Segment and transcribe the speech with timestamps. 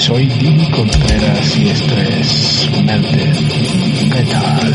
[0.00, 3.36] Soy Dean Contreras y esto es Melted
[4.08, 4.74] Metal.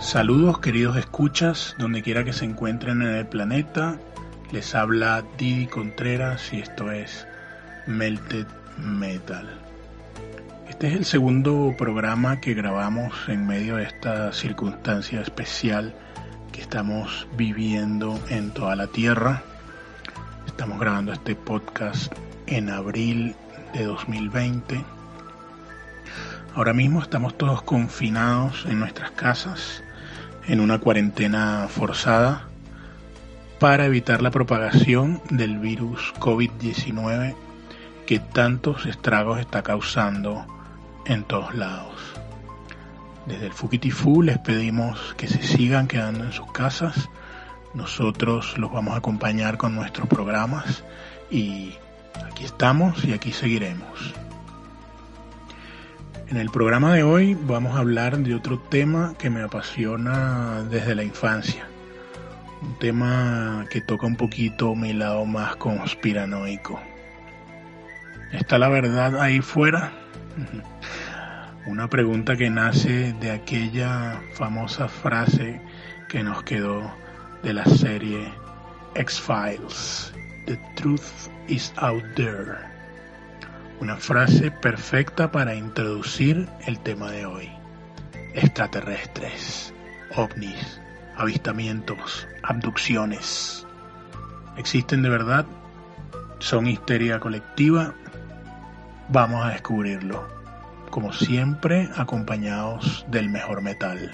[0.00, 3.98] Saludos queridos escuchas, donde quiera que se encuentren en el planeta.
[4.50, 7.26] Les habla Didi Contreras y esto es
[7.86, 8.46] Melted
[8.78, 9.46] Metal.
[10.70, 15.94] Este es el segundo programa que grabamos en medio de esta circunstancia especial
[16.50, 19.42] que estamos viviendo en toda la Tierra.
[20.46, 22.10] Estamos grabando este podcast
[22.46, 23.36] en abril
[23.74, 24.82] de 2020.
[26.54, 29.84] Ahora mismo estamos todos confinados en nuestras casas
[30.46, 32.47] en una cuarentena forzada
[33.58, 37.34] para evitar la propagación del virus COVID-19
[38.06, 40.46] que tantos estragos está causando
[41.06, 41.94] en todos lados.
[43.26, 47.08] Desde el Fukitifu les pedimos que se sigan quedando en sus casas.
[47.74, 50.84] Nosotros los vamos a acompañar con nuestros programas
[51.30, 51.74] y
[52.26, 54.14] aquí estamos y aquí seguiremos.
[56.28, 60.94] En el programa de hoy vamos a hablar de otro tema que me apasiona desde
[60.94, 61.66] la infancia.
[62.60, 66.80] Un tema que toca un poquito mi lado más conspiranoico.
[68.32, 69.92] ¿Está la verdad ahí fuera?
[71.66, 75.60] Una pregunta que nace de aquella famosa frase
[76.08, 76.90] que nos quedó
[77.42, 78.32] de la serie
[78.94, 80.12] X-Files.
[80.46, 82.58] The truth is out there.
[83.80, 87.50] Una frase perfecta para introducir el tema de hoy.
[88.34, 89.72] Extraterrestres,
[90.16, 90.80] ovnis,
[91.18, 93.66] avistamientos, abducciones.
[94.56, 95.44] ¿Existen de verdad?
[96.38, 97.92] ¿Son histeria colectiva?
[99.08, 100.26] Vamos a descubrirlo.
[100.90, 104.12] Como siempre, acompañados del mejor metal.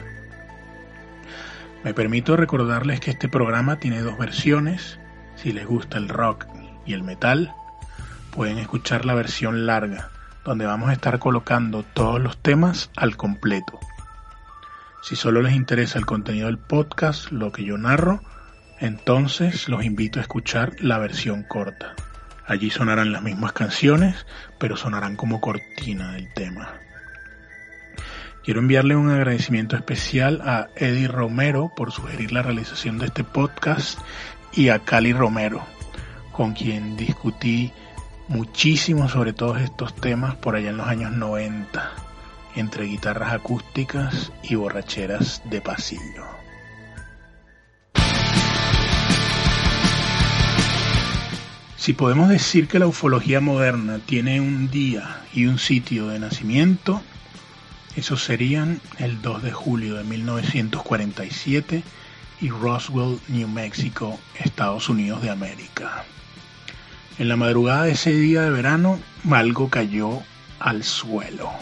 [1.84, 4.98] Me permito recordarles que este programa tiene dos versiones.
[5.36, 6.46] Si les gusta el rock
[6.86, 7.54] y el metal,
[8.34, 10.08] pueden escuchar la versión larga,
[10.42, 13.78] donde vamos a estar colocando todos los temas al completo.
[15.04, 18.22] Si solo les interesa el contenido del podcast, lo que yo narro,
[18.80, 21.94] entonces los invito a escuchar la versión corta.
[22.46, 24.24] Allí sonarán las mismas canciones,
[24.58, 26.72] pero sonarán como cortina del tema.
[28.44, 33.98] Quiero enviarle un agradecimiento especial a Eddie Romero por sugerir la realización de este podcast
[34.54, 35.66] y a Cali Romero,
[36.32, 37.74] con quien discutí
[38.28, 41.92] muchísimo sobre todos estos temas por allá en los años 90,
[42.54, 46.24] entre guitarras acústicas y borracheras de pasillo.
[51.76, 57.02] Si podemos decir que la ufología moderna tiene un día y un sitio de nacimiento,
[57.94, 61.82] esos serían el 2 de julio de 1947
[62.40, 66.04] y Roswell, New Mexico, Estados Unidos de América.
[67.18, 68.98] En la madrugada de ese día de verano,
[69.30, 70.22] algo cayó
[70.58, 71.52] al suelo,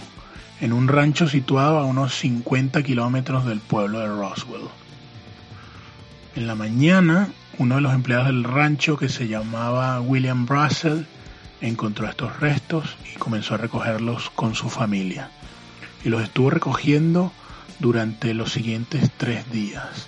[0.63, 4.69] en un rancho situado a unos 50 kilómetros del pueblo de Roswell.
[6.37, 11.03] En la mañana, uno de los empleados del rancho, que se llamaba William Russell,
[11.61, 15.31] encontró estos restos y comenzó a recogerlos con su familia.
[16.05, 17.33] Y los estuvo recogiendo
[17.81, 20.07] durante los siguientes tres días,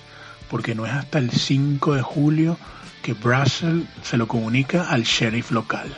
[0.48, 2.56] porque no es hasta el 5 de julio
[3.02, 5.92] que Russell se lo comunica al sheriff local.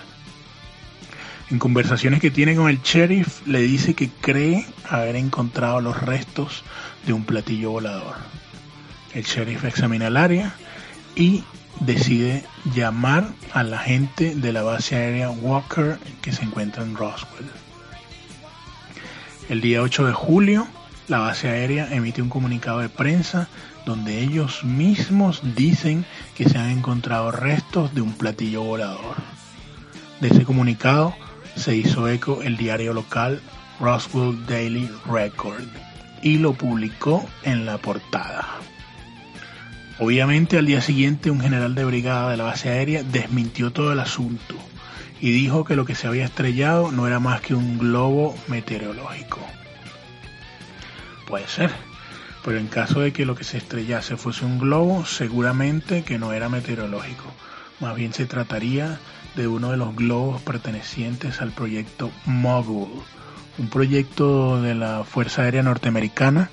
[1.49, 6.65] En conversaciones que tiene con el sheriff le dice que cree haber encontrado los restos
[7.07, 8.17] de un platillo volador.
[9.15, 10.55] El sheriff examina el área
[11.15, 11.45] y
[11.79, 17.49] decide llamar a la gente de la base aérea Walker que se encuentra en Roswell.
[19.49, 20.67] El día 8 de julio,
[21.07, 23.49] la base aérea emite un comunicado de prensa
[23.85, 29.15] donde ellos mismos dicen que se han encontrado restos de un platillo volador.
[30.21, 31.15] De ese comunicado
[31.57, 33.41] se hizo eco el diario local
[33.81, 35.65] Roswell Daily Record
[36.23, 38.47] y lo publicó en la portada.
[39.99, 44.01] Obviamente al día siguiente un general de brigada de la base aérea desmintió todo el
[44.01, 44.55] asunto
[45.21, 49.41] y dijo que lo que se había estrellado no era más que un globo meteorológico.
[51.27, 51.71] Puede ser,
[52.45, 56.33] pero en caso de que lo que se estrellase fuese un globo, seguramente que no
[56.33, 57.25] era meteorológico.
[57.81, 58.99] Más bien se trataría
[59.37, 62.89] de uno de los globos pertenecientes al proyecto Mogul,
[63.59, 66.51] un proyecto de la Fuerza Aérea Norteamericana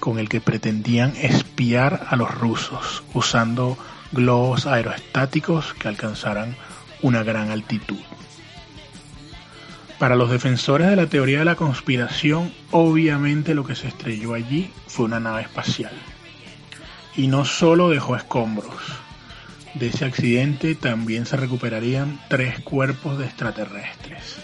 [0.00, 3.78] con el que pretendían espiar a los rusos usando
[4.12, 6.56] globos aerostáticos que alcanzaran
[7.02, 7.98] una gran altitud.
[9.98, 14.70] Para los defensores de la teoría de la conspiración, obviamente lo que se estrelló allí
[14.86, 15.92] fue una nave espacial.
[17.16, 18.74] Y no solo dejó escombros.
[19.74, 24.36] De ese accidente también se recuperarían tres cuerpos de extraterrestres.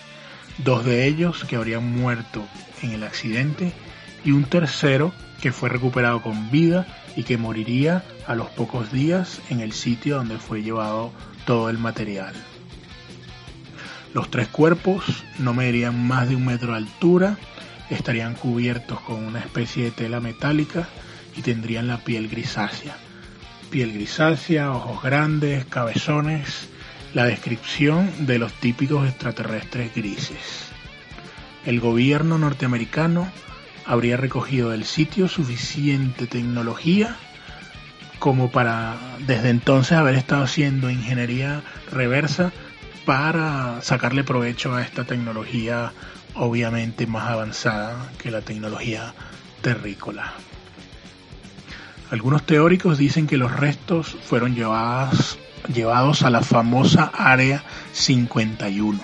[0.59, 2.47] Dos de ellos que habrían muerto
[2.83, 3.73] en el accidente
[4.25, 6.87] y un tercero que fue recuperado con vida
[7.17, 11.13] y que moriría a los pocos días en el sitio donde fue llevado
[11.47, 12.35] todo el material.
[14.13, 17.37] Los tres cuerpos no medirían más de un metro de altura,
[17.91, 20.89] estarían cubiertos con una especie de tela metálica
[21.37, 22.97] y tendrían la piel grisácea.
[23.75, 26.69] Piel grisácea, ojos grandes, cabezones,
[27.13, 30.69] la descripción de los típicos extraterrestres grises.
[31.67, 33.29] El gobierno norteamericano
[33.85, 37.17] habría recogido del sitio suficiente tecnología
[38.21, 42.53] como para desde entonces haber estado haciendo ingeniería reversa
[43.05, 45.93] para sacarle provecho a esta tecnología
[46.37, 49.15] obviamente más avanzada que la tecnología
[49.63, 50.33] terrícola.
[52.11, 57.63] Algunos teóricos dicen que los restos fueron llevados, a la famosa Área
[57.93, 59.01] 51.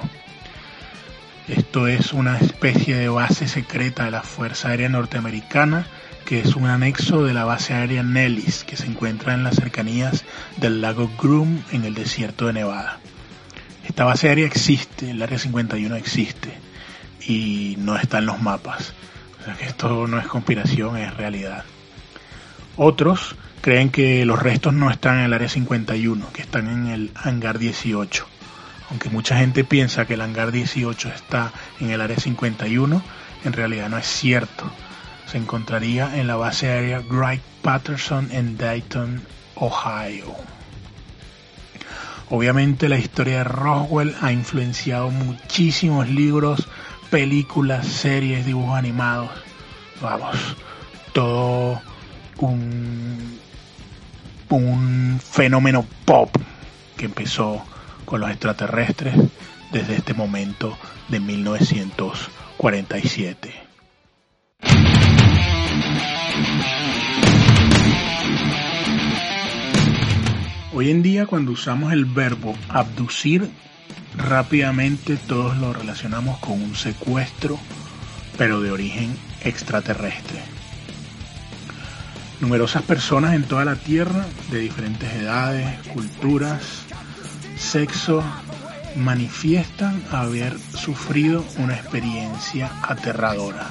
[1.49, 5.87] Esto es una especie de base secreta de la Fuerza Aérea Norteamericana
[6.31, 10.25] que es un anexo de la base aérea Nellis que se encuentra en las cercanías
[10.59, 13.01] del lago Groom en el desierto de Nevada.
[13.89, 16.53] Esta base aérea existe, el área 51 existe
[17.27, 18.93] y no está en los mapas.
[19.41, 21.65] O sea que esto no es conspiración, es realidad.
[22.83, 27.11] Otros creen que los restos no están en el área 51, que están en el
[27.15, 28.27] hangar 18.
[28.89, 33.03] Aunque mucha gente piensa que el hangar 18 está en el área 51,
[33.45, 34.65] en realidad no es cierto
[35.31, 39.23] se encontraría en la base aérea Wright Patterson en Dayton,
[39.55, 40.35] Ohio.
[42.31, 46.67] Obviamente la historia de Roswell ha influenciado muchísimos libros,
[47.11, 49.31] películas, series, dibujos animados.
[50.01, 50.37] Vamos,
[51.13, 51.81] todo
[52.41, 53.39] un,
[54.49, 56.37] un fenómeno pop
[56.97, 57.65] que empezó
[58.05, 59.17] con los extraterrestres
[59.73, 60.79] desde este momento
[61.09, 63.53] de 1947.
[70.73, 73.51] Hoy en día cuando usamos el verbo abducir,
[74.17, 77.59] rápidamente todos lo relacionamos con un secuestro,
[78.39, 80.60] pero de origen extraterrestre.
[82.41, 86.63] Numerosas personas en toda la Tierra, de diferentes edades, culturas,
[87.59, 88.25] sexo,
[88.97, 93.69] manifiestan haber sufrido una experiencia aterradora,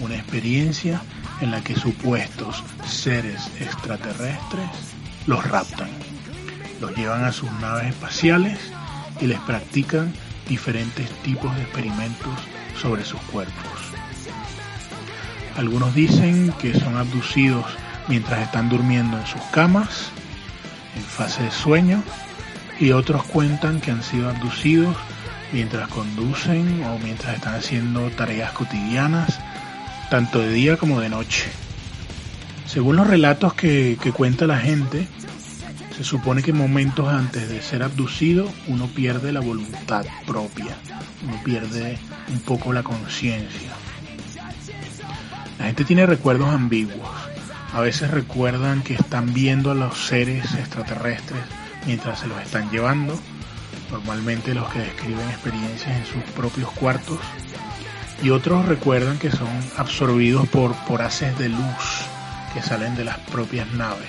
[0.00, 1.00] una experiencia
[1.40, 4.68] en la que supuestos seres extraterrestres
[5.26, 5.88] los raptan,
[6.82, 8.58] los llevan a sus naves espaciales
[9.22, 10.12] y les practican
[10.46, 12.38] diferentes tipos de experimentos
[12.78, 13.79] sobre sus cuerpos.
[15.60, 17.66] Algunos dicen que son abducidos
[18.08, 20.08] mientras están durmiendo en sus camas,
[20.96, 22.02] en fase de sueño,
[22.78, 24.96] y otros cuentan que han sido abducidos
[25.52, 29.38] mientras conducen o mientras están haciendo tareas cotidianas,
[30.08, 31.50] tanto de día como de noche.
[32.64, 35.08] Según los relatos que, cuenta la gente,
[35.94, 40.74] se supone que momentos antes de ser abducido uno pierde la voluntad propia,
[41.22, 41.98] uno pierde
[42.32, 43.72] un poco la conciencia.
[45.60, 47.06] La gente tiene recuerdos ambiguos.
[47.74, 51.42] A veces recuerdan que están viendo a los seres extraterrestres
[51.84, 53.20] mientras se los están llevando,
[53.90, 57.18] normalmente los que describen experiencias en sus propios cuartos,
[58.22, 62.06] y otros recuerdan que son absorbidos por, por haces de luz
[62.54, 64.08] que salen de las propias naves,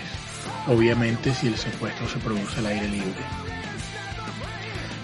[0.67, 3.23] obviamente si el secuestro se produce al aire libre.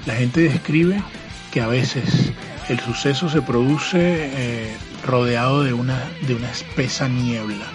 [0.06, 1.04] La gente describe
[1.52, 2.32] que a veces
[2.70, 7.66] el suceso se produce eh, rodeado de una, de una espesa niebla,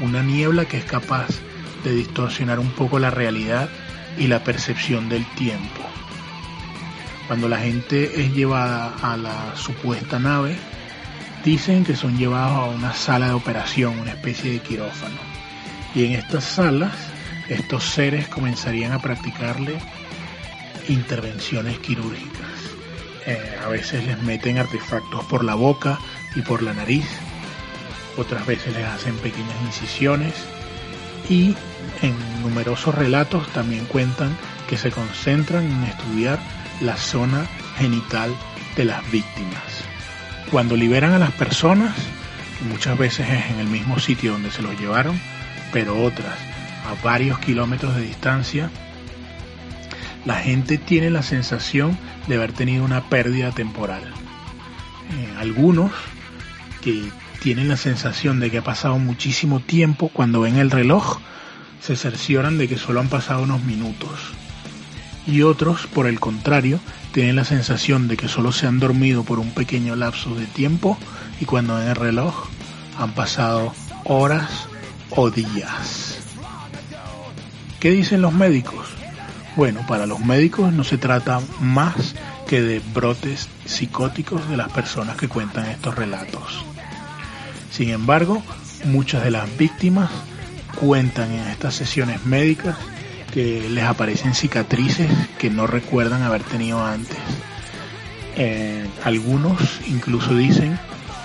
[0.00, 1.28] una niebla que es capaz
[1.84, 3.68] de distorsionar un poco la realidad
[4.18, 5.82] y la percepción del tiempo.
[7.26, 10.56] Cuando la gente es llevada a la supuesta nave,
[11.44, 15.16] dicen que son llevados a una sala de operación, una especie de quirófano.
[15.94, 16.92] Y en estas salas,
[17.48, 19.78] estos seres comenzarían a practicarle
[20.88, 22.48] intervenciones quirúrgicas.
[23.26, 25.98] Eh, a veces les meten artefactos por la boca
[26.34, 27.06] y por la nariz,
[28.16, 30.34] otras veces les hacen pequeñas incisiones
[31.28, 31.54] y
[32.02, 34.36] en numerosos relatos también cuentan
[34.68, 36.38] que se concentran en estudiar
[36.80, 38.34] la zona genital
[38.76, 39.84] de las víctimas.
[40.50, 41.94] Cuando liberan a las personas,
[42.68, 45.20] muchas veces es en el mismo sitio donde se los llevaron,
[45.72, 46.34] pero otras
[46.88, 48.70] a varios kilómetros de distancia,
[50.24, 54.02] la gente tiene la sensación de haber tenido una pérdida temporal.
[54.02, 55.92] Eh, algunos
[56.82, 61.18] que tienen la sensación de que ha pasado muchísimo tiempo cuando ven el reloj
[61.80, 64.10] se cercioran de que solo han pasado unos minutos.
[65.26, 66.80] Y otros, por el contrario,
[67.12, 70.98] tienen la sensación de que solo se han dormido por un pequeño lapso de tiempo
[71.40, 72.46] y cuando ven el reloj
[72.98, 73.72] han pasado
[74.04, 74.68] horas
[75.10, 76.18] o días.
[77.78, 78.88] ¿Qué dicen los médicos?
[79.54, 82.14] Bueno, para los médicos no se trata más
[82.46, 86.64] que de brotes psicóticos de las personas que cuentan estos relatos.
[87.78, 88.42] Sin embargo,
[88.86, 90.10] muchas de las víctimas
[90.80, 92.76] cuentan en estas sesiones médicas
[93.32, 95.08] que les aparecen cicatrices
[95.38, 97.16] que no recuerdan haber tenido antes.
[98.36, 100.76] Eh, algunos incluso dicen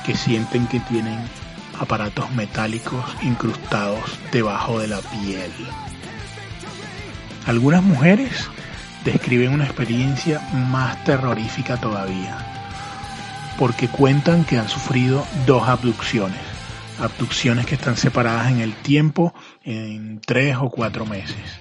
[0.06, 1.18] que sienten que tienen
[1.80, 5.52] aparatos metálicos incrustados debajo de la piel.
[7.48, 8.48] Algunas mujeres
[9.04, 12.53] describen una experiencia más terrorífica todavía,
[13.58, 16.40] porque cuentan que han sufrido dos abducciones,
[17.00, 19.34] abducciones que están separadas en el tiempo
[19.64, 21.60] en tres o cuatro meses.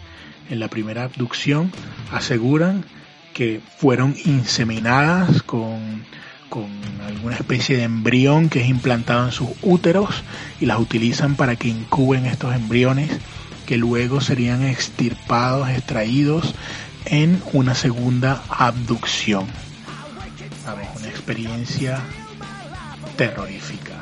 [0.51, 1.73] En la primera abducción
[2.13, 2.85] aseguran
[3.33, 6.05] que fueron inseminadas con,
[6.49, 6.67] con
[7.07, 10.23] alguna especie de embrión que es implantado en sus úteros
[10.61, 13.11] y las utilizan para que incuben estos embriones
[13.67, 16.55] que luego serían extirpados, extraídos
[17.07, 19.47] en una segunda abducción.
[21.23, 22.01] Experiencia
[23.17, 23.95] terrorífica.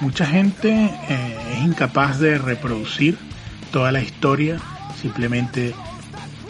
[0.00, 0.70] Mucha gente
[1.08, 3.18] eh, es incapaz de reproducir
[3.72, 4.60] toda la historia,
[5.00, 5.74] simplemente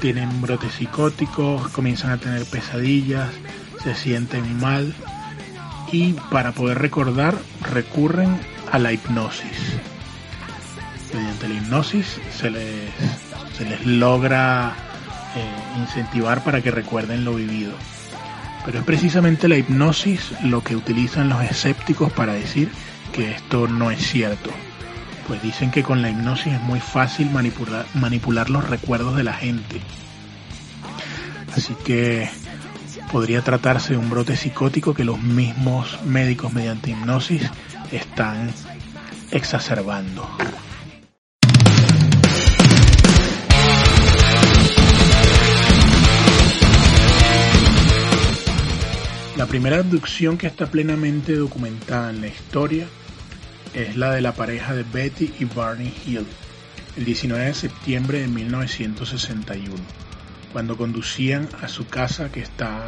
[0.00, 3.30] tienen brotes psicóticos, comienzan a tener pesadillas,
[3.82, 4.94] se sienten mal
[5.90, 8.38] y para poder recordar recurren
[8.70, 9.80] a la hipnosis
[11.14, 12.90] mediante la hipnosis se les,
[13.56, 14.74] se les logra
[15.34, 17.72] eh, incentivar para que recuerden lo vivido.
[18.64, 22.70] Pero es precisamente la hipnosis lo que utilizan los escépticos para decir
[23.12, 24.50] que esto no es cierto.
[25.26, 29.80] Pues dicen que con la hipnosis es muy fácil manipular, los recuerdos de la gente.
[31.54, 32.28] Así que
[33.10, 37.42] podría tratarse de un brote psicótico que los mismos médicos mediante hipnosis
[37.90, 38.50] están
[39.30, 40.28] exacerbando.
[49.52, 52.86] Primera abducción que está plenamente documentada en la historia
[53.74, 56.26] es la de la pareja de Betty y Barney Hill,
[56.96, 59.76] el 19 de septiembre de 1961,
[60.54, 62.86] cuando conducían a su casa que está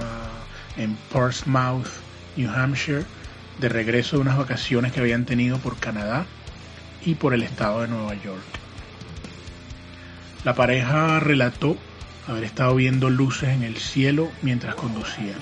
[0.79, 1.87] en Portsmouth,
[2.39, 3.05] New Hampshire,
[3.61, 6.25] de regreso de unas vacaciones que habían tenido por Canadá
[7.05, 8.41] y por el estado de Nueva York.
[10.45, 11.77] La pareja relató
[12.27, 15.37] haber estado viendo luces en el cielo mientras conducían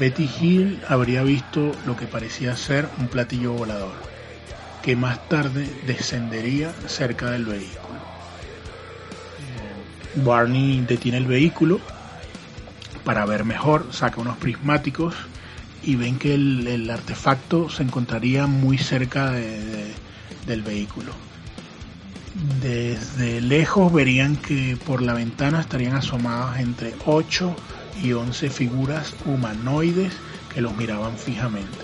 [0.00, 3.92] Betty Hill habría visto lo que parecía ser un platillo volador,
[4.82, 7.98] que más tarde descendería cerca del vehículo.
[10.16, 11.82] Eh, Barney detiene el vehículo
[13.04, 15.14] para ver mejor, saca unos prismáticos
[15.82, 21.12] y ven que el, artefacto se encontraría muy cerca del vehículo.
[22.62, 27.54] Desde lejos verían que por la ventana estarían asomadas entre 8
[28.02, 30.12] y 11 figuras humanoides
[30.52, 31.78] que los miraban fijamente.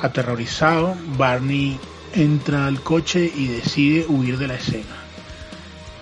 [0.00, 1.78] Aterrorizado, Barney
[2.14, 4.96] entra al coche y decide huir de la escena.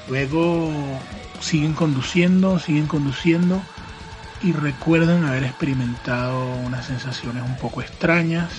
[0.08, 0.70] Luego
[1.40, 3.60] siguen conduciendo, siguen conduciendo
[4.42, 8.50] y recuerdan haber experimentado unas sensaciones un poco extrañas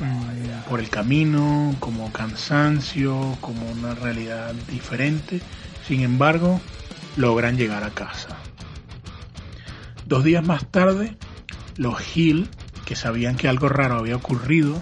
[0.00, 5.40] mm, por el camino, como cansancio, como una realidad diferente.
[5.86, 6.60] Sin embargo,
[7.16, 8.38] logran llegar a casa.
[10.14, 11.16] Dos días más tarde,
[11.76, 12.48] los Hill,
[12.84, 14.80] que sabían que algo raro había ocurrido,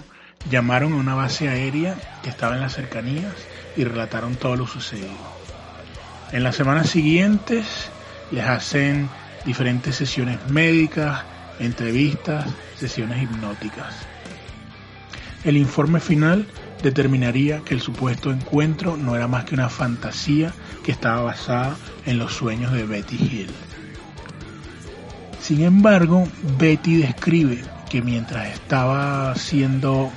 [0.51, 3.33] llamaron a una base aérea que estaba en las cercanías
[3.75, 5.09] y relataron todo lo sucedido.
[6.33, 7.65] En las semanas siguientes
[8.29, 9.09] les hacen
[9.43, 11.23] diferentes sesiones médicas,
[11.57, 12.45] entrevistas,
[12.77, 13.95] sesiones hipnóticas.
[15.43, 16.45] El informe final
[16.83, 21.75] determinaría que el supuesto encuentro no era más que una fantasía que estaba basada
[22.05, 23.72] en los sueños de Betty Hill.
[25.43, 26.25] Sin embargo,
[26.57, 30.09] Betty describe que mientras estaba haciendo,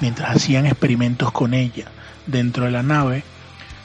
[0.00, 1.84] mientras hacían experimentos con ella
[2.26, 3.22] dentro de la nave,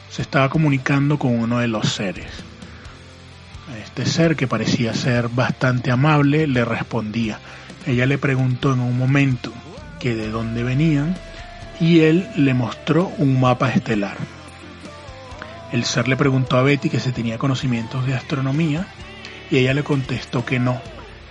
[0.09, 2.27] se estaba comunicando con uno de los seres.
[3.83, 7.39] Este ser, que parecía ser bastante amable, le respondía.
[7.85, 9.51] Ella le preguntó en un momento
[9.99, 11.17] que de dónde venían
[11.81, 14.15] y él le mostró un mapa estelar.
[15.73, 18.87] El ser le preguntó a Betty que si tenía conocimientos de astronomía
[19.51, 20.81] y ella le contestó que no.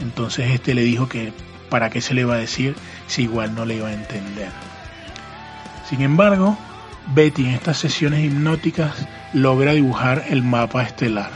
[0.01, 1.33] Entonces este le dijo que
[1.69, 4.51] para qué se le iba a decir si igual no le iba a entender.
[5.89, 6.57] Sin embargo,
[7.15, 8.95] Betty en estas sesiones hipnóticas
[9.33, 11.31] logra dibujar el mapa estelar.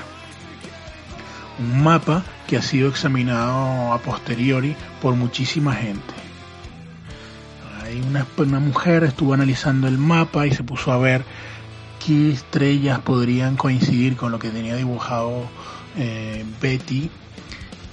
[1.59, 6.15] Un mapa que ha sido examinado a posteriori por muchísima gente.
[7.83, 11.25] Hay una, una mujer estuvo analizando el mapa y se puso a ver
[12.05, 15.49] qué estrellas podrían coincidir con lo que tenía dibujado
[15.99, 17.11] eh, Betty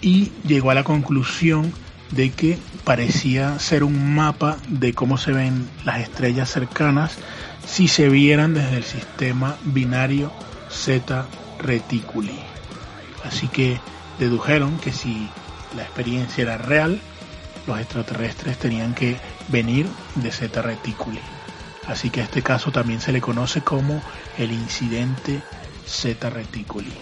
[0.02, 1.74] y llegó a la conclusión
[2.12, 7.18] de que parecía ser un mapa de cómo se ven las estrellas cercanas
[7.68, 10.32] si se vieran desde el sistema binario
[10.70, 11.26] Z
[11.60, 12.40] Reticuli.
[13.24, 13.80] Así que
[14.20, 15.28] dedujeron que si
[15.76, 17.02] la experiencia era real,
[17.66, 21.20] los extraterrestres tenían que venir de Z Reticuli.
[21.88, 24.02] Así que a este caso también se le conoce como
[24.38, 25.42] el incidente
[25.86, 26.94] Z Reticuli.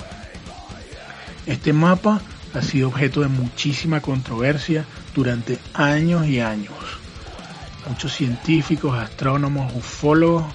[1.46, 2.22] Este mapa
[2.54, 6.74] ha sido objeto de muchísima controversia durante años y años.
[7.88, 10.46] Muchos científicos, astrónomos, ufólogos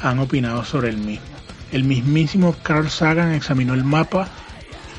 [0.00, 1.26] han opinado sobre el mismo.
[1.72, 4.28] El mismísimo Carl Sagan examinó el mapa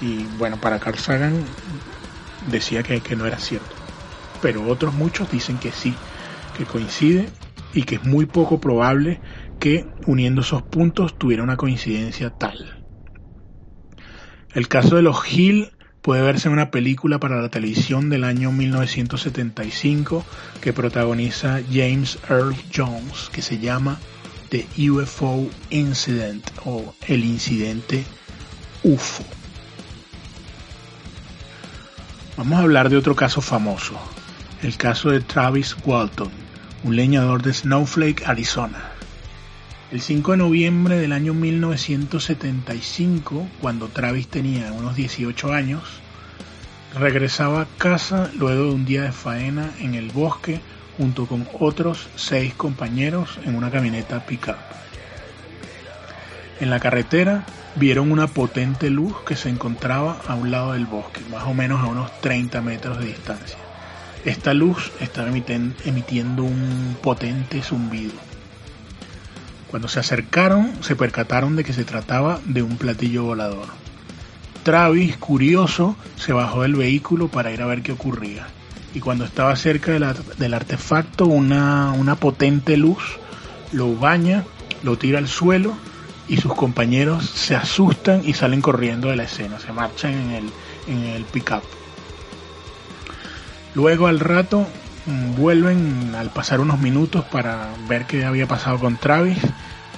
[0.01, 1.45] y bueno, para Carl Sagan
[2.51, 3.75] decía que, que no era cierto.
[4.41, 5.95] Pero otros muchos dicen que sí,
[6.57, 7.29] que coincide
[7.73, 9.21] y que es muy poco probable
[9.59, 12.76] que uniendo esos puntos tuviera una coincidencia tal.
[14.57, 15.69] El caso de los Hill
[16.01, 20.25] puede verse en una película para la televisión del año 1975
[20.61, 23.99] que protagoniza James Earl Jones que se llama
[24.49, 28.03] The UFO Incident o el incidente
[28.81, 29.23] UFO.
[32.35, 33.93] Vamos a hablar de otro caso famoso,
[34.63, 36.31] el caso de Travis Walton,
[36.83, 38.96] un leñador de Snowflake, Arizona.
[39.89, 45.81] El 5 de noviembre del año 1975, cuando Travis tenía unos 18 años,
[46.93, 50.59] regresaba a casa luego de un día de faena en el bosque
[50.97, 54.57] junto con otros seis compañeros en una camioneta pickup.
[56.59, 61.21] En la carretera vieron una potente luz que se encontraba a un lado del bosque,
[61.31, 63.57] más o menos a unos 30 metros de distancia.
[64.25, 68.26] Esta luz estaba emitiendo un potente zumbido.
[69.69, 73.67] Cuando se acercaron, se percataron de que se trataba de un platillo volador.
[74.63, 78.47] Travis, curioso, se bajó del vehículo para ir a ver qué ocurría.
[78.93, 83.17] Y cuando estaba cerca del artefacto, una, potente luz
[83.73, 84.45] lo baña,
[84.83, 85.75] lo tira al suelo
[86.29, 90.49] y sus compañeros se asustan y salen corriendo de la escena, se marchan en el,
[90.87, 91.63] en el pickup.
[93.75, 94.65] Luego al rato
[95.07, 99.39] vuelven al pasar unos minutos para ver qué había pasado con Travis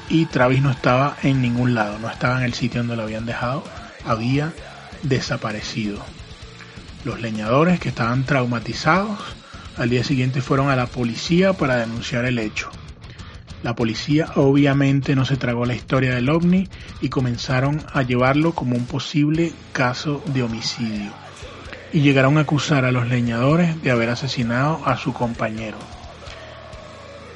[0.07, 3.25] y Travis no estaba en ningún lado, no estaba en el sitio donde lo habían
[3.25, 3.63] dejado,
[4.05, 4.53] había
[5.03, 6.03] desaparecido.
[7.05, 9.19] Los leñadores que estaban traumatizados
[9.77, 12.69] al día siguiente fueron a la policía para denunciar el hecho.
[13.63, 16.69] La policía obviamente no se tragó la historia del ovni
[17.01, 21.11] y comenzaron a llevarlo como un posible caso de homicidio
[21.91, 25.77] y llegaron a acusar a los leñadores de haber asesinado a su compañero.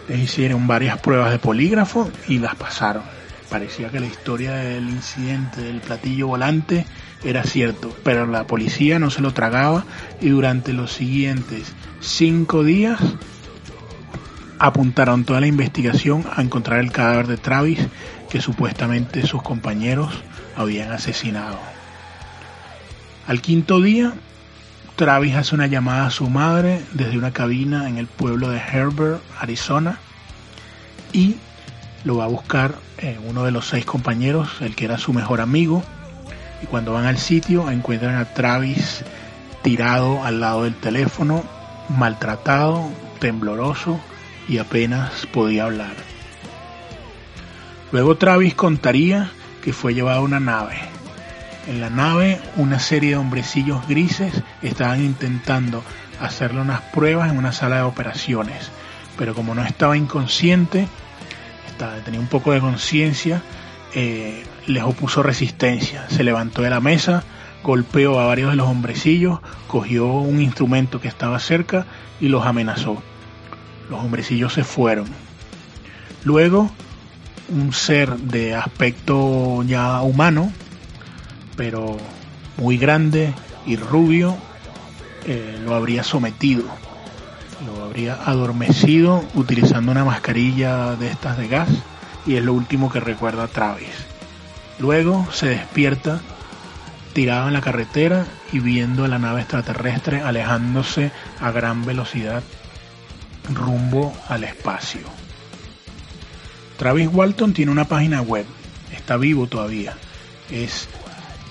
[0.07, 3.03] Les hicieron varias pruebas de polígrafo y las pasaron.
[3.49, 6.85] Parecía que la historia del incidente del platillo volante
[7.23, 9.85] era cierto, pero la policía no se lo tragaba
[10.19, 12.99] y durante los siguientes cinco días
[14.59, 17.79] apuntaron toda la investigación a encontrar el cadáver de Travis
[18.29, 20.23] que supuestamente sus compañeros
[20.55, 21.59] habían asesinado.
[23.27, 24.13] Al quinto día
[24.95, 29.21] Travis hace una llamada a su madre desde una cabina en el pueblo de Herbert,
[29.39, 29.97] Arizona,
[31.11, 31.37] y
[32.03, 35.41] lo va a buscar eh, uno de los seis compañeros, el que era su mejor
[35.41, 35.83] amigo,
[36.61, 39.03] y cuando van al sitio encuentran a Travis
[39.63, 41.43] tirado al lado del teléfono,
[41.89, 42.87] maltratado,
[43.19, 43.99] tembloroso
[44.47, 45.95] y apenas podía hablar.
[47.91, 49.31] Luego Travis contaría
[49.63, 50.93] que fue llevado a una nave
[51.67, 55.83] en la nave, una serie de hombrecillos grises estaban intentando
[56.19, 58.71] hacerle unas pruebas en una sala de operaciones,
[59.17, 60.87] pero como no estaba inconsciente,
[62.05, 63.41] tenía un poco de conciencia,
[63.93, 66.07] eh, les opuso resistencia.
[66.09, 67.23] Se levantó de la mesa,
[67.63, 71.85] golpeó a varios de los hombrecillos, cogió un instrumento que estaba cerca
[72.19, 73.01] y los amenazó.
[73.89, 75.07] Los hombrecillos se fueron.
[76.23, 76.71] Luego,
[77.49, 80.51] un ser de aspecto ya humano
[81.55, 81.97] pero
[82.57, 83.33] muy grande
[83.65, 84.35] y rubio,
[85.25, 86.65] eh, lo habría sometido,
[87.65, 91.69] lo habría adormecido utilizando una mascarilla de estas de gas
[92.25, 94.05] y es lo último que recuerda Travis.
[94.79, 96.19] Luego se despierta
[97.13, 102.43] tirado en la carretera y viendo a la nave extraterrestre alejándose a gran velocidad
[103.53, 105.01] rumbo al espacio.
[106.77, 108.45] Travis Walton tiene una página web,
[108.91, 109.95] está vivo todavía,
[110.49, 110.87] es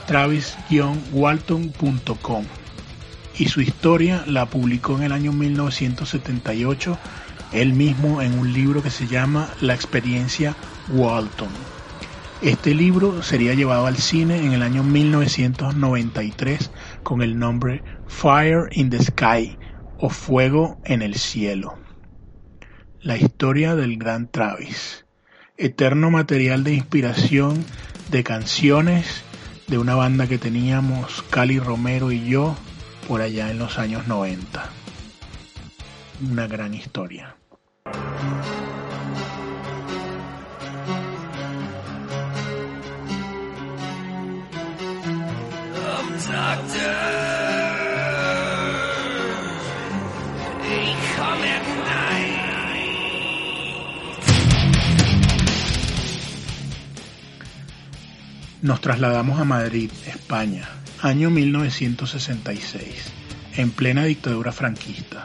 [0.07, 2.45] travis-walton.com
[3.39, 6.99] y su historia la publicó en el año 1978
[7.53, 10.57] él mismo en un libro que se llama La experiencia
[10.91, 11.51] Walton.
[12.41, 16.71] Este libro sería llevado al cine en el año 1993
[17.03, 19.57] con el nombre Fire in the Sky
[19.99, 21.79] o Fuego en el Cielo.
[23.01, 25.05] La historia del gran Travis.
[25.57, 27.65] Eterno material de inspiración
[28.11, 29.23] de canciones
[29.67, 32.55] de una banda que teníamos Cali Romero y yo
[33.09, 34.69] por allá en los años 90.
[36.31, 37.37] Una gran historia.
[58.63, 60.69] Nos trasladamos a Madrid, España,
[61.01, 62.95] año 1966,
[63.57, 65.25] en plena dictadura franquista.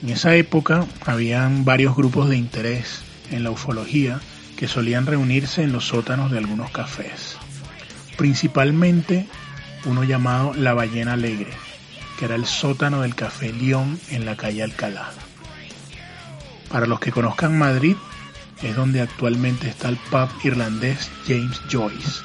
[0.00, 4.20] En esa época habían varios grupos de interés en la ufología
[4.56, 7.36] que solían reunirse en los sótanos de algunos cafés.
[8.16, 9.26] Principalmente
[9.84, 11.50] uno llamado La Ballena Alegre,
[12.16, 15.10] que era el sótano del Café León en la calle Alcalá.
[16.70, 17.96] Para los que conozcan Madrid,
[18.62, 22.22] es donde actualmente está el pub irlandés James Joyce,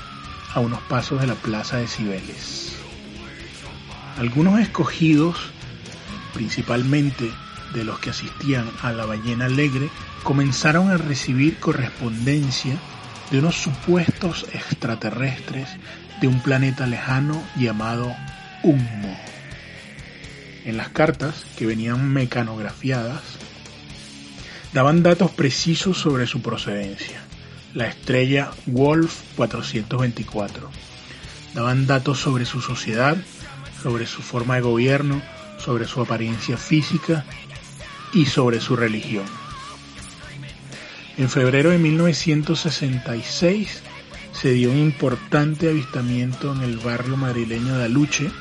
[0.54, 2.76] a unos pasos de la Plaza de Cibeles.
[4.18, 5.38] Algunos escogidos,
[6.34, 7.32] principalmente
[7.74, 9.90] de los que asistían a la ballena alegre,
[10.24, 12.78] comenzaron a recibir correspondencia
[13.32, 15.68] de unos supuestos extraterrestres
[16.22, 18.16] de un planeta lejano llamado
[18.62, 19.18] Humo.
[20.66, 23.22] En las cartas, que venían mecanografiadas,
[24.74, 27.22] daban datos precisos sobre su procedencia.
[27.74, 30.70] La estrella Wolf 424.
[31.54, 33.16] Daban datos sobre su sociedad,
[33.82, 35.22] sobre su forma de gobierno,
[35.60, 37.26] sobre su apariencia física
[38.14, 39.26] y sobre su religión.
[41.18, 43.84] En febrero de 1966
[44.32, 48.32] se dio un importante avistamiento en el barrio madrileño de Aluche,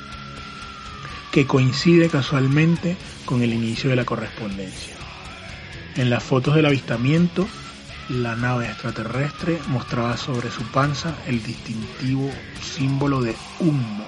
[1.31, 5.02] que coincide casualmente con el inicio de la correspondencia.
[5.95, 7.47] En las fotos del avistamiento,
[8.09, 12.31] la nave extraterrestre mostraba sobre su panza el distintivo
[12.63, 14.07] símbolo de humo,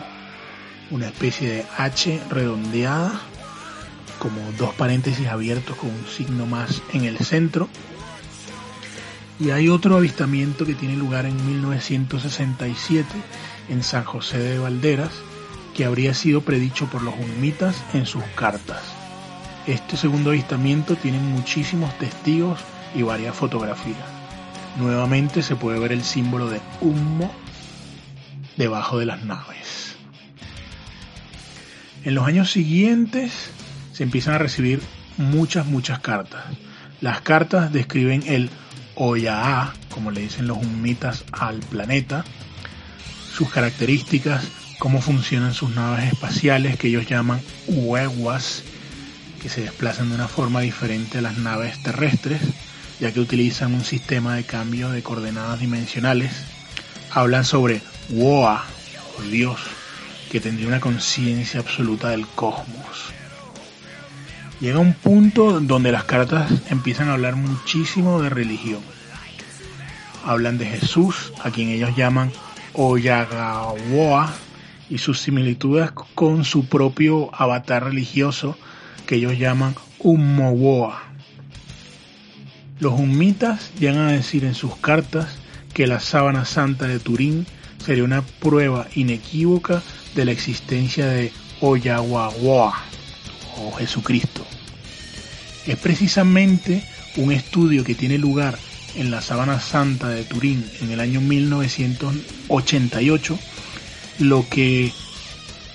[0.90, 3.20] una especie de H redondeada,
[4.18, 7.68] como dos paréntesis abiertos con un signo más en el centro.
[9.38, 13.06] Y hay otro avistamiento que tiene lugar en 1967
[13.68, 15.12] en San José de Valderas,
[15.74, 19.03] que habría sido predicho por los humitas en sus cartas.
[19.66, 22.60] Este segundo avistamiento tiene muchísimos testigos
[22.94, 23.96] y varias fotografías.
[24.76, 27.32] Nuevamente se puede ver el símbolo de humo
[28.58, 29.96] debajo de las naves.
[32.04, 33.32] En los años siguientes
[33.92, 34.82] se empiezan a recibir
[35.16, 36.44] muchas, muchas cartas.
[37.00, 38.50] Las cartas describen el
[38.96, 42.22] Oyaa, como le dicen los humitas al planeta,
[43.32, 44.46] sus características,
[44.78, 48.62] cómo funcionan sus naves espaciales que ellos llaman hueguas
[49.44, 52.40] que se desplazan de una forma diferente a las naves terrestres,
[52.98, 56.32] ya que utilizan un sistema de cambio de coordenadas dimensionales.
[57.10, 58.64] Hablan sobre Woa,
[59.18, 59.60] o Dios,
[60.30, 63.12] que tendría una conciencia absoluta del cosmos.
[64.60, 68.80] Llega un punto donde las cartas empiezan a hablar muchísimo de religión.
[70.24, 72.32] Hablan de Jesús, a quien ellos llaman
[72.72, 74.32] Oyagawa,
[74.88, 78.56] y sus similitudes con su propio avatar religioso,
[79.06, 81.02] que ellos llaman Ummowoa.
[82.80, 85.28] Los humitas llegan a decir en sus cartas
[85.72, 87.46] que la sábana santa de Turín
[87.84, 89.82] sería una prueba inequívoca
[90.14, 92.74] de la existencia de Oyawawa
[93.58, 94.46] o Jesucristo.
[95.66, 96.82] Es precisamente
[97.16, 98.58] un estudio que tiene lugar
[98.96, 103.38] en la Sábana Santa de Turín en el año 1988
[104.20, 104.92] lo que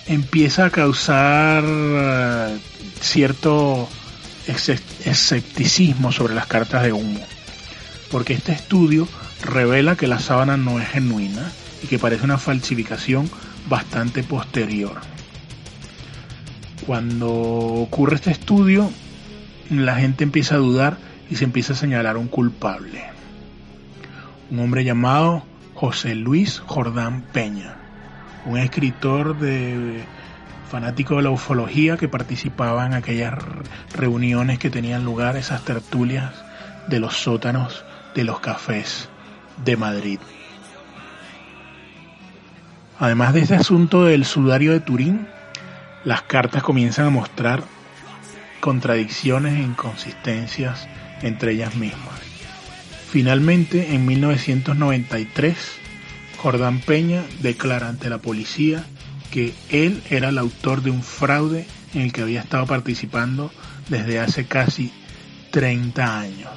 [0.07, 2.57] empieza a causar eh,
[3.01, 3.87] cierto
[4.47, 7.21] escepticismo sobre las cartas de humo,
[8.11, 9.07] porque este estudio
[9.43, 11.51] revela que la sábana no es genuina
[11.83, 13.29] y que parece una falsificación
[13.67, 14.99] bastante posterior.
[16.85, 18.89] Cuando ocurre este estudio,
[19.69, 20.97] la gente empieza a dudar
[21.29, 23.03] y se empieza a señalar un culpable.
[24.49, 25.43] Un hombre llamado
[25.75, 27.75] José Luis Jordán Peña,
[28.45, 30.03] un escritor de
[30.69, 33.33] fanático de la ufología que participaba en aquellas
[33.95, 36.33] reuniones que tenían lugar, esas tertulias
[36.87, 37.83] de los sótanos
[38.15, 39.09] de los cafés
[39.65, 40.19] de Madrid.
[42.99, 45.27] Además de este asunto del sudario de Turín,
[46.03, 47.63] las cartas comienzan a mostrar
[48.59, 50.87] contradicciones e inconsistencias
[51.21, 52.19] entre ellas mismas.
[53.09, 55.55] Finalmente, en 1993,
[56.37, 58.85] Jordán Peña declara ante la policía
[59.31, 63.51] que él era el autor de un fraude en el que había estado participando
[63.89, 64.91] desde hace casi
[65.51, 66.51] 30 años.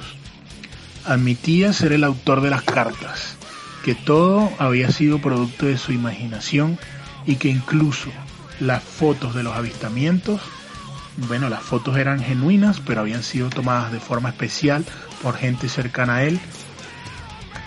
[1.05, 3.37] Admitía ser el autor de las cartas,
[3.83, 6.79] que todo había sido producto de su imaginación
[7.25, 8.09] y que incluso
[8.59, 10.41] las fotos de los avistamientos,
[11.27, 14.85] bueno, las fotos eran genuinas, pero habían sido tomadas de forma especial
[15.21, 16.39] por gente cercana a él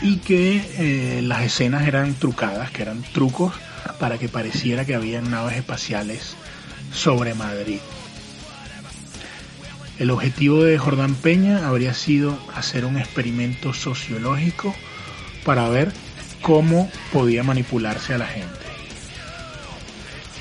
[0.00, 3.52] y que eh, las escenas eran trucadas, que eran trucos
[3.94, 6.36] para que pareciera que había naves espaciales
[6.92, 7.78] sobre Madrid.
[9.98, 14.74] El objetivo de Jordán Peña habría sido hacer un experimento sociológico
[15.44, 15.92] para ver
[16.42, 18.66] cómo podía manipularse a la gente.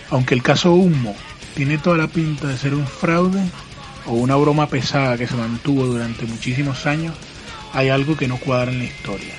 [0.10, 1.16] Aunque el caso Humo
[1.56, 3.42] tiene toda la pinta de ser un fraude
[4.06, 7.16] o una broma pesada que se mantuvo durante muchísimos años,
[7.74, 9.34] hay algo que no cuadra en la historia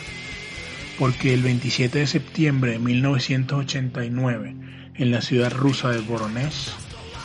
[0.99, 4.57] porque el 27 de septiembre de 1989,
[4.95, 6.73] en la ciudad rusa de Voronezh,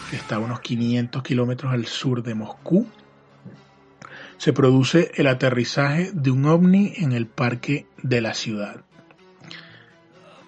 [0.10, 2.88] que está a unos 500 kilómetros al sur de Moscú,
[4.38, 8.82] se produce el aterrizaje de un ovni en el parque de la ciudad.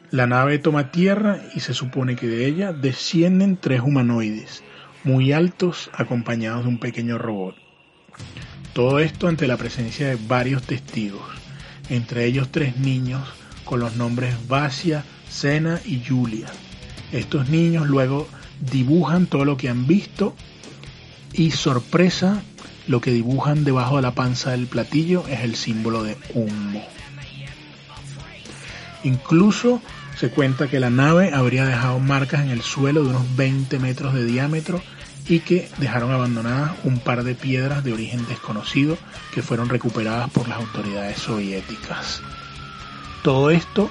[0.10, 4.64] La nave toma tierra y se supone que de ella descienden tres humanoides,
[5.04, 7.56] muy altos, acompañados de un pequeño robot.
[8.74, 11.43] Todo esto ante la presencia de varios testigos
[11.90, 13.22] entre ellos tres niños
[13.66, 16.48] con los nombres Vasia, Sena y Julia.
[17.12, 18.28] Estos niños luego
[18.60, 20.36] dibujan todo lo que han visto
[21.34, 22.42] y sorpresa,
[22.88, 26.84] lo que dibujan debajo de la panza del platillo es el símbolo de humo.
[29.04, 29.82] Incluso
[30.18, 34.14] se cuenta que la nave habría dejado marcas en el suelo de unos 20 metros
[34.14, 34.82] de diámetro
[35.28, 38.98] y que dejaron abandonadas un par de piedras de origen desconocido
[39.34, 42.22] que fueron recuperadas por las autoridades soviéticas.
[43.24, 43.90] Todo esto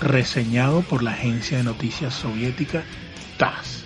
[0.00, 2.84] reseñado por la agencia de noticias soviética
[3.38, 3.84] TASS.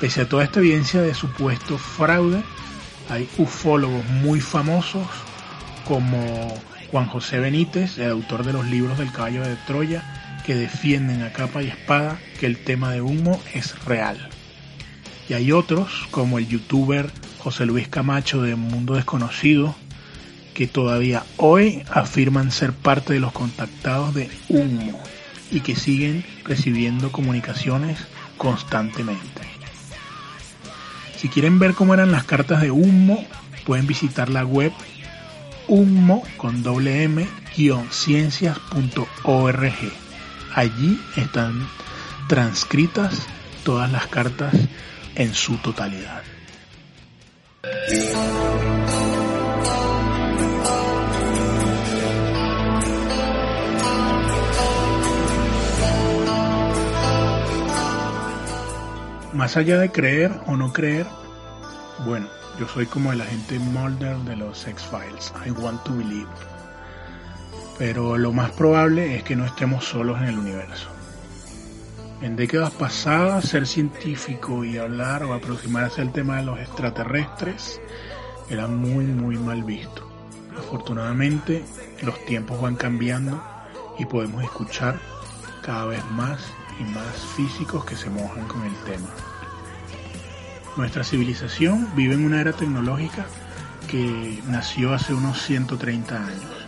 [0.00, 2.42] Pese a toda esta evidencia de supuesto fraude,
[3.08, 5.06] hay ufólogos muy famosos
[5.84, 6.54] como
[6.90, 11.32] Juan José Benítez, el autor de los libros del caballo de Troya, que defienden a
[11.32, 14.28] capa y espada que el tema de humo es real.
[15.28, 19.74] Y hay otros, como el youtuber José Luis Camacho de Mundo Desconocido,
[20.54, 25.00] que todavía hoy afirman ser parte de los contactados de Humo
[25.50, 27.98] y que siguen recibiendo comunicaciones
[28.36, 29.42] constantemente.
[31.16, 33.24] Si quieren ver cómo eran las cartas de Humo,
[33.64, 34.72] pueden visitar la web
[35.66, 37.26] humo con doble m
[37.90, 39.72] ciencias.org.
[40.54, 41.66] Allí están
[42.28, 43.26] transcritas
[43.64, 44.54] todas las cartas
[45.16, 46.22] en su totalidad.
[59.32, 61.06] Más allá de creer o no creer,
[62.06, 65.32] bueno, yo soy como el agente Mulder de los X-Files.
[65.44, 66.28] I want to believe.
[67.76, 70.93] Pero lo más probable es que no estemos solos en el universo.
[72.24, 77.82] En décadas pasadas, ser científico y hablar o aproximarse al tema de los extraterrestres
[78.48, 80.08] era muy, muy mal visto.
[80.56, 81.62] Afortunadamente,
[82.00, 83.44] los tiempos van cambiando
[83.98, 84.98] y podemos escuchar
[85.62, 86.40] cada vez más
[86.80, 89.10] y más físicos que se mojan con el tema.
[90.78, 93.26] Nuestra civilización vive en una era tecnológica
[93.86, 96.66] que nació hace unos 130 años,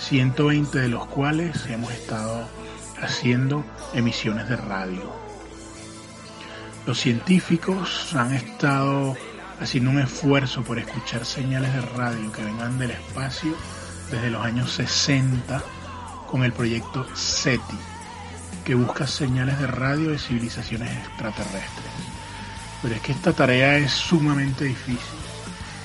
[0.00, 2.46] 120 de los cuales hemos estado
[3.02, 5.12] haciendo emisiones de radio.
[6.86, 9.16] Los científicos han estado
[9.60, 13.54] haciendo un esfuerzo por escuchar señales de radio que vengan del espacio
[14.10, 15.62] desde los años 60
[16.26, 17.78] con el proyecto SETI,
[18.64, 21.92] que busca señales de radio de civilizaciones extraterrestres.
[22.82, 25.18] Pero es que esta tarea es sumamente difícil,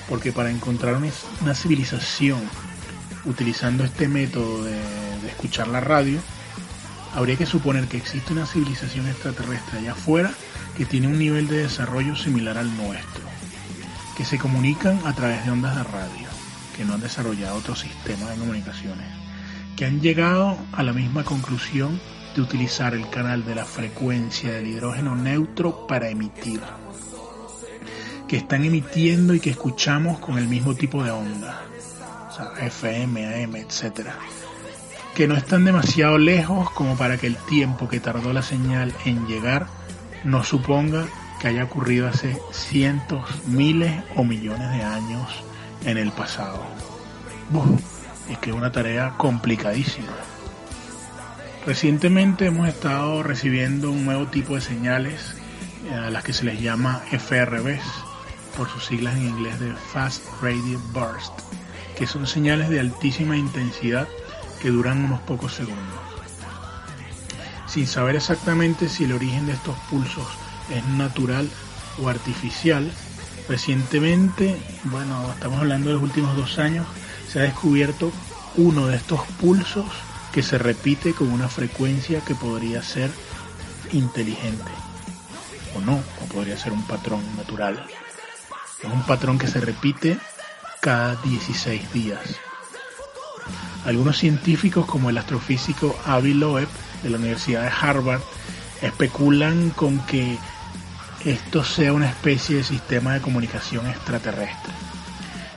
[0.08, 2.40] porque para encontrar una, civilización
[3.24, 4.78] utilizando este método de
[5.26, 6.20] escuchar la radio,
[7.14, 10.32] habría que suponer que existe una civilización extraterrestre allá afuera
[10.76, 13.22] que tiene un nivel de desarrollo similar al nuestro,
[14.16, 16.28] que se comunican a través de ondas de radio,
[16.76, 19.06] que no han desarrollado otro sistema de comunicaciones,
[19.76, 22.00] que han llegado a la misma conclusión
[22.34, 26.60] de utilizar el canal de la frecuencia del hidrógeno neutro para emitir,
[28.26, 31.62] que están emitiendo y que escuchamos con el mismo tipo de onda,
[32.28, 34.08] o sea, FM, AM, etc.
[35.14, 39.26] Que no están demasiado lejos como para que el tiempo que tardó la señal en
[39.26, 39.66] llegar
[40.24, 41.06] no suponga
[41.40, 45.44] que haya ocurrido hace cientos, miles o millones de años
[45.84, 46.66] en el pasado.
[48.28, 50.14] es que es una tarea complicadísima.
[51.66, 55.36] Recientemente hemos estado recibiendo un nuevo tipo de señales
[55.90, 57.84] eh, a las que se les llama FRBs,
[58.56, 61.32] por sus siglas en inglés de Fast Radio Burst,
[61.96, 64.08] que son señales de altísima intensidad
[64.64, 66.00] que duran unos pocos segundos.
[67.66, 70.26] Sin saber exactamente si el origen de estos pulsos
[70.70, 71.50] es natural
[72.02, 72.90] o artificial,
[73.46, 76.86] recientemente, bueno, estamos hablando de los últimos dos años,
[77.30, 78.10] se ha descubierto
[78.56, 79.84] uno de estos pulsos
[80.32, 83.10] que se repite con una frecuencia que podría ser
[83.92, 84.72] inteligente
[85.76, 87.84] o no, o podría ser un patrón natural.
[88.82, 90.16] Es un patrón que se repite
[90.80, 92.20] cada 16 días.
[93.84, 96.68] Algunos científicos como el astrofísico Avi Loeb
[97.02, 98.20] de la Universidad de Harvard
[98.80, 100.38] especulan con que
[101.24, 104.72] esto sea una especie de sistema de comunicación extraterrestre.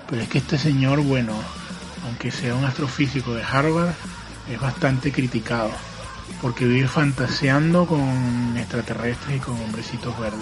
[0.10, 1.34] Pero es que este señor, bueno,
[2.06, 3.94] aunque sea un astrofísico de Harvard,
[4.50, 5.72] es bastante criticado
[6.42, 10.40] porque vive fantaseando con extraterrestres y con hombrecitos verdes.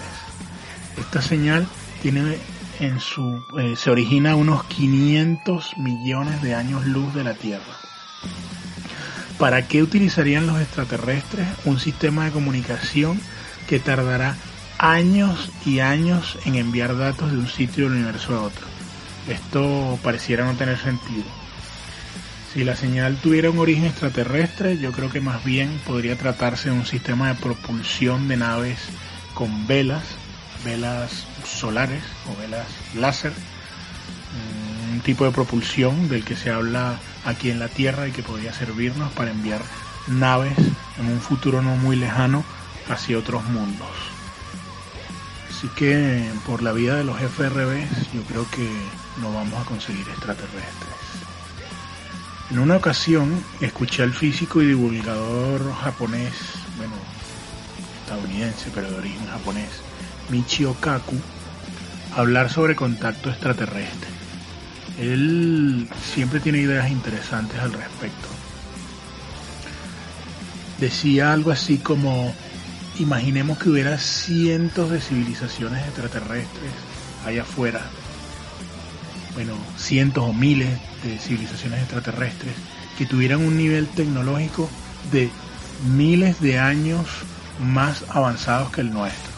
[0.98, 1.68] Esta señal
[2.02, 2.38] tiene
[2.80, 7.64] en su eh, se origina a unos 500 millones de años luz de la Tierra.
[9.38, 13.20] ¿Para qué utilizarían los extraterrestres un sistema de comunicación
[13.68, 14.36] que tardará
[14.78, 18.66] años y años en enviar datos de un sitio del universo a otro?
[19.28, 21.26] Esto pareciera no tener sentido.
[22.54, 26.76] Si la señal tuviera un origen extraterrestre, yo creo que más bien podría tratarse de
[26.76, 28.80] un sistema de propulsión de naves
[29.34, 30.04] con velas,
[30.66, 37.52] velas solares o velas láser, mm, un tipo de propulsión del que se habla aquí
[37.52, 39.62] en la Tierra y que podría servirnos para enviar
[40.08, 40.58] naves
[41.00, 42.44] en un futuro no muy lejano
[42.90, 43.90] hacia otros mundos.
[45.50, 48.70] Así que por la vida de los FRBs yo creo que
[49.22, 50.96] no vamos a conseguir extraterrestres.
[52.52, 56.34] En una ocasión escuché al físico y divulgador japonés,
[56.78, 56.94] bueno,
[58.04, 59.70] estadounidense, pero de origen japonés,
[60.30, 61.16] Michio Kaku,
[62.16, 64.10] hablar sobre contacto extraterrestre.
[65.00, 68.28] Él siempre tiene ideas interesantes al respecto.
[70.80, 72.34] Decía algo así como,
[73.00, 76.72] imaginemos que hubiera cientos de civilizaciones extraterrestres
[77.26, 77.82] allá afuera
[79.36, 80.70] bueno, cientos o miles
[81.04, 82.54] de civilizaciones extraterrestres
[82.98, 84.70] que tuvieran un nivel tecnológico
[85.12, 85.30] de
[85.94, 87.06] miles de años
[87.60, 89.35] más avanzados que el nuestro.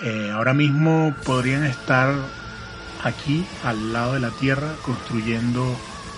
[0.00, 2.14] Eh, ahora mismo podrían estar
[3.02, 5.76] aquí al lado de la Tierra construyendo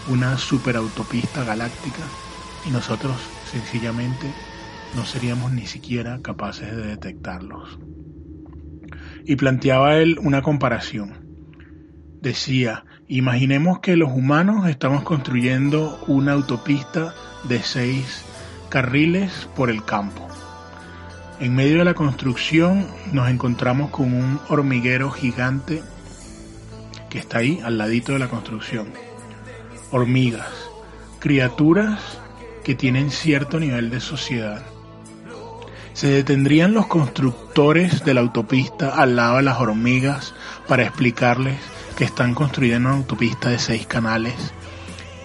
[0.08, 2.02] una superautopista galáctica
[2.66, 3.16] y nosotros
[3.50, 4.26] sencillamente
[4.94, 7.78] no seríamos ni siquiera capaces de detectarlos.
[9.24, 11.20] Y planteaba él una comparación
[12.20, 17.14] decía, imaginemos que los humanos estamos construyendo una autopista
[17.48, 18.24] de seis
[18.68, 20.28] carriles por el campo.
[21.40, 25.83] En medio de la construcción nos encontramos con un hormiguero gigante
[27.09, 28.88] que está ahí al ladito de la construcción.
[29.90, 30.50] Hormigas,
[31.18, 31.98] criaturas
[32.62, 34.61] que tienen cierto nivel de sociedad.
[35.94, 40.35] ¿Se detendrían los constructores de la autopista al lado de las hormigas
[40.68, 41.59] para explicarles
[41.96, 44.35] que están construyendo una autopista de seis canales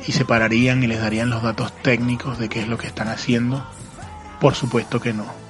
[0.08, 3.10] y se pararían y les darían los datos técnicos de qué es lo que están
[3.10, 3.68] haciendo?
[4.40, 5.45] Por supuesto que no.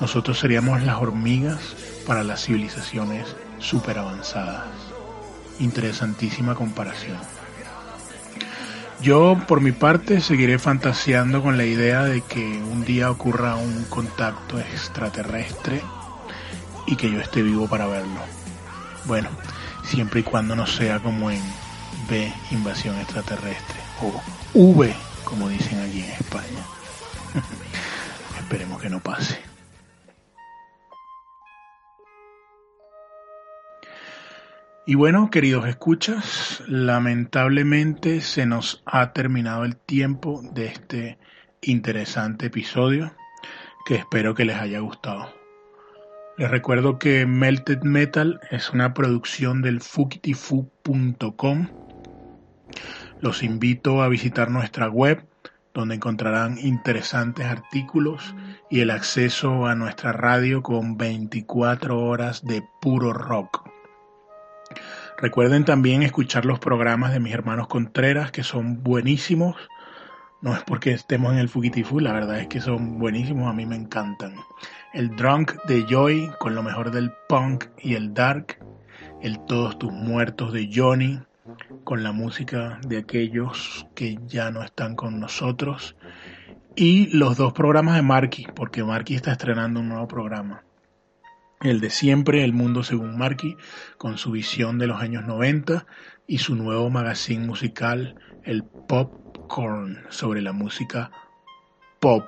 [0.00, 1.60] Nosotros seríamos las hormigas
[2.06, 4.66] para las civilizaciones super avanzadas.
[5.60, 7.18] Interesantísima comparación.
[9.00, 13.84] Yo, por mi parte, seguiré fantaseando con la idea de que un día ocurra un
[13.84, 15.82] contacto extraterrestre
[16.86, 18.20] y que yo esté vivo para verlo.
[19.04, 19.28] Bueno,
[19.84, 21.42] siempre y cuando no sea como en
[22.08, 24.22] B, invasión extraterrestre, o
[24.54, 24.94] V,
[25.24, 26.64] como dicen allí en España.
[28.38, 29.53] Esperemos que no pase.
[34.86, 41.18] Y bueno, queridos escuchas, lamentablemente se nos ha terminado el tiempo de este
[41.62, 43.14] interesante episodio
[43.86, 45.32] que espero que les haya gustado.
[46.36, 51.68] Les recuerdo que Melted Metal es una producción del fukitifu.com.
[53.22, 55.24] Los invito a visitar nuestra web
[55.72, 58.34] donde encontrarán interesantes artículos
[58.68, 63.73] y el acceso a nuestra radio con 24 horas de puro rock.
[65.16, 69.56] Recuerden también escuchar los programas de mis hermanos Contreras que son buenísimos.
[70.42, 73.64] No es porque estemos en el Fugitifu, la verdad es que son buenísimos, a mí
[73.64, 74.34] me encantan.
[74.92, 78.58] El Drunk de Joy con lo mejor del punk y el dark.
[79.22, 81.20] El Todos tus muertos de Johnny
[81.84, 85.96] con la música de aquellos que ya no están con nosotros.
[86.76, 90.64] Y los dos programas de Marky, porque Marky está estrenando un nuevo programa
[91.64, 93.56] el de siempre, El Mundo según Marky,
[93.96, 95.86] con su visión de los años 90
[96.26, 101.10] y su nuevo magazine musical, el Popcorn, sobre la música
[102.00, 102.24] pop.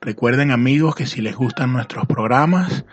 [0.00, 2.84] Recuerden amigos que si les gustan nuestros programas,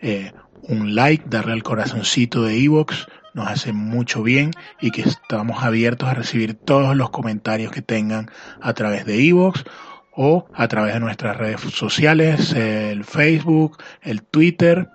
[0.00, 4.50] eh, un like, darle al corazoncito de Evox, nos hace mucho bien
[4.80, 9.64] y que estamos abiertos a recibir todos los comentarios que tengan a través de Evox
[10.12, 14.88] o a través de nuestras redes sociales, el Facebook, el Twitter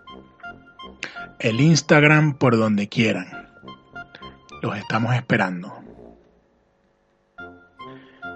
[1.40, 3.28] el Instagram por donde quieran.
[4.62, 5.74] Los estamos esperando.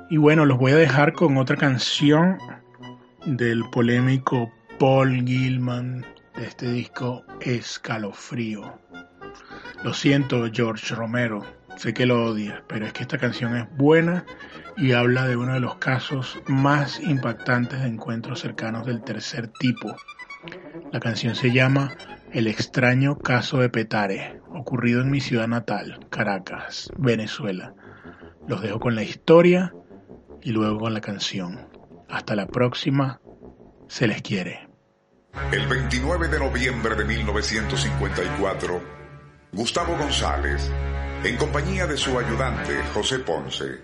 [0.09, 2.37] Y bueno, los voy a dejar con otra canción
[3.25, 4.49] del polémico
[4.79, 8.79] Paul Gilman de este disco Escalofrío.
[9.83, 11.45] Lo siento, George Romero,
[11.75, 14.25] sé que lo odias, pero es que esta canción es buena
[14.77, 19.93] y habla de uno de los casos más impactantes de encuentros cercanos del tercer tipo.
[20.91, 21.95] La canción se llama
[22.33, 27.75] el extraño caso de Petare, ocurrido en mi ciudad natal, Caracas, Venezuela.
[28.47, 29.73] Los dejo con la historia
[30.41, 31.67] y luego con la canción.
[32.09, 33.21] Hasta la próxima,
[33.87, 34.67] se les quiere.
[35.51, 38.81] El 29 de noviembre de 1954,
[39.51, 40.71] Gustavo González,
[41.23, 43.79] en compañía de su ayudante José Ponce,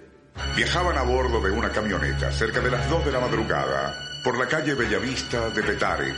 [0.56, 4.48] viajaban a bordo de una camioneta cerca de las 2 de la madrugada por la
[4.48, 6.14] calle Bellavista de Petare,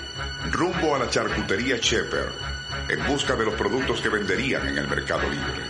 [0.52, 2.30] rumbo a la charcutería Shepper,
[2.90, 5.64] en busca de los productos que venderían en el mercado libre.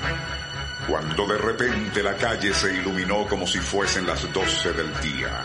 [0.87, 5.43] Cuando de repente la calle se iluminó como si fuesen las 12 del día.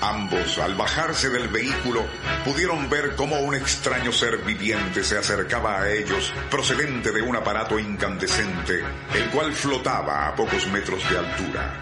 [0.00, 2.06] Ambos, al bajarse del vehículo,
[2.44, 7.78] pudieron ver cómo un extraño ser viviente se acercaba a ellos procedente de un aparato
[7.78, 8.84] incandescente,
[9.14, 11.74] el cual flotaba a pocos metros de altura.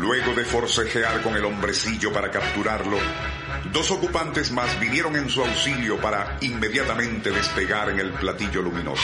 [0.00, 2.96] Luego de forcejear con el hombrecillo para capturarlo,
[3.72, 9.02] dos ocupantes más vinieron en su auxilio para inmediatamente despegar en el platillo luminoso.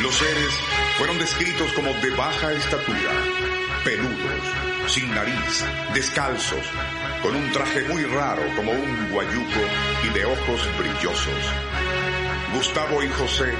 [0.00, 0.52] Los seres
[0.96, 3.10] fueron descritos como de baja estatura,
[3.84, 6.64] peludos, sin nariz, descalzos,
[7.20, 9.60] con un traje muy raro como un guayuco
[10.04, 11.44] y de ojos brillosos.
[12.54, 13.52] Gustavo y José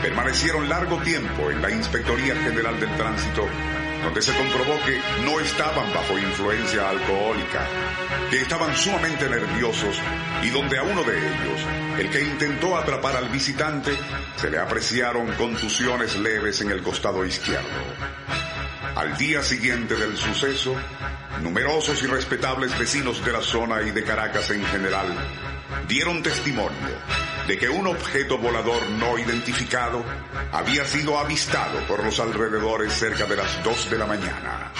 [0.00, 3.46] permanecieron largo tiempo en la Inspectoría General del Tránsito
[4.02, 7.66] donde se comprobó que no estaban bajo influencia alcohólica,
[8.30, 10.00] que estaban sumamente nerviosos
[10.42, 11.60] y donde a uno de ellos,
[11.98, 13.92] el que intentó atrapar al visitante,
[14.36, 18.47] se le apreciaron contusiones leves en el costado izquierdo.
[18.96, 20.74] Al día siguiente del suceso,
[21.42, 25.06] numerosos y respetables vecinos de la zona y de Caracas en general
[25.86, 26.96] dieron testimonio
[27.46, 30.04] de que un objeto volador no identificado
[30.52, 34.72] había sido avistado por los alrededores cerca de las 2 de la mañana.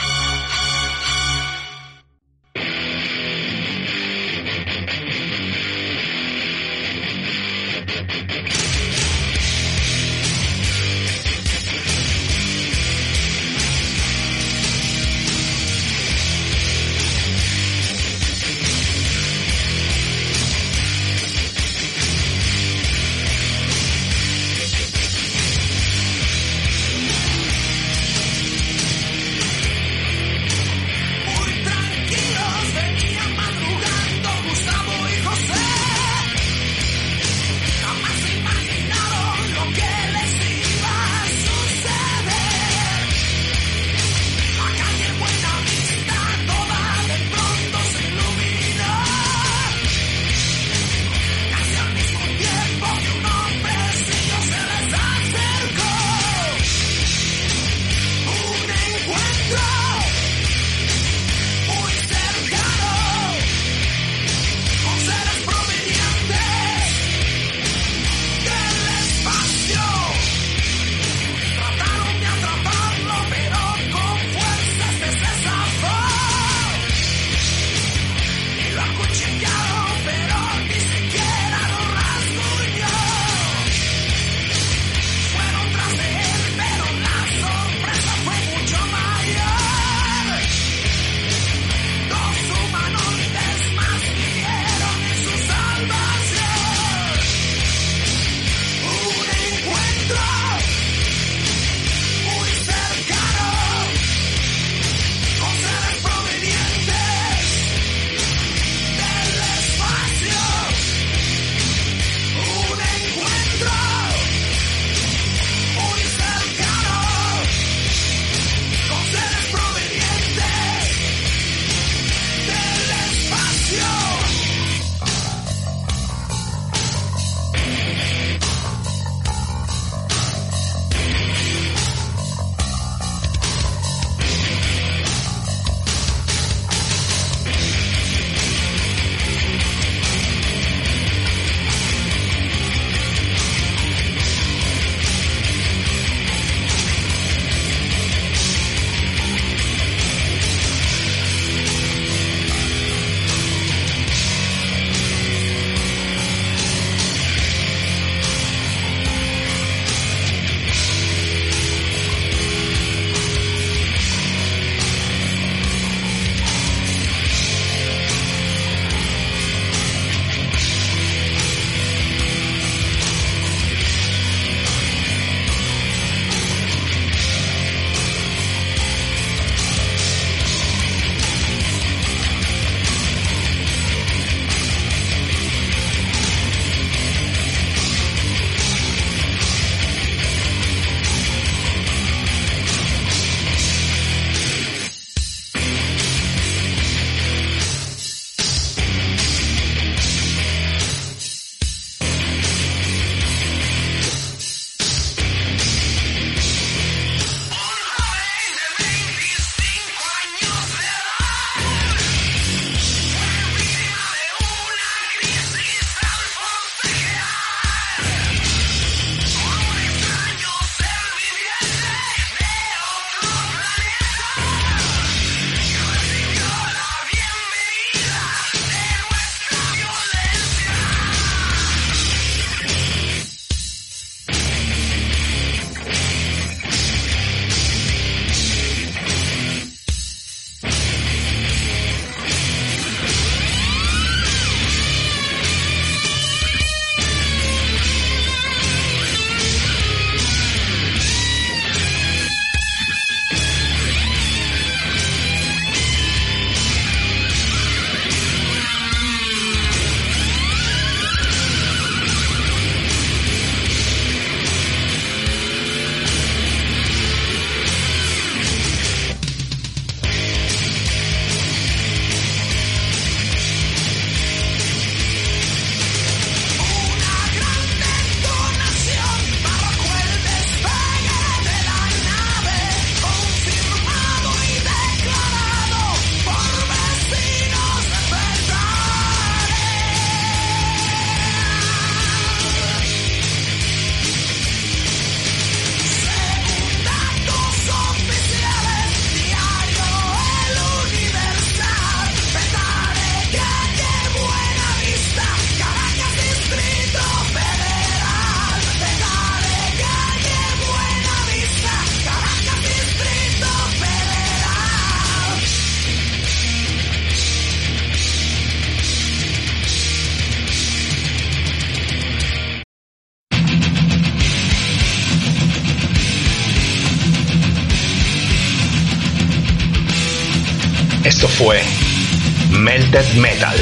[332.90, 333.56] Melted Metal.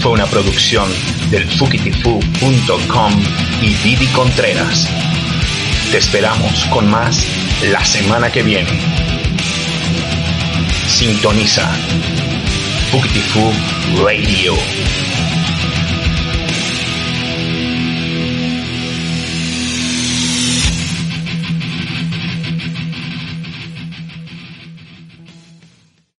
[0.00, 0.88] Fue una producción
[1.30, 3.12] del fukitifu.com
[3.60, 4.88] y Didi Contreras.
[5.90, 7.26] Te esperamos con más
[7.70, 8.70] la semana que viene.
[10.88, 11.68] Sintoniza
[12.90, 13.52] Fukitifu
[14.02, 14.54] Radio.